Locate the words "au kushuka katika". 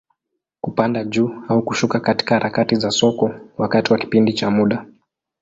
1.49-2.33